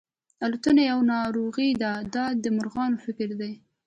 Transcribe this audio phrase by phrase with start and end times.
[0.45, 3.53] الوتنه یوه ناروغي ده دا د مرغانو فکر دی.